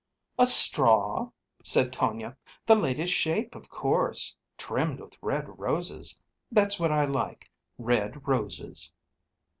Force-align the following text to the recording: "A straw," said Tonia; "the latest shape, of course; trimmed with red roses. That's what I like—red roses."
"A 0.39 0.47
straw," 0.47 1.29
said 1.61 1.93
Tonia; 1.93 2.35
"the 2.65 2.73
latest 2.73 3.13
shape, 3.13 3.53
of 3.53 3.69
course; 3.69 4.35
trimmed 4.57 4.99
with 4.99 5.15
red 5.21 5.59
roses. 5.59 6.19
That's 6.51 6.79
what 6.79 6.91
I 6.91 7.05
like—red 7.05 8.27
roses." 8.27 8.93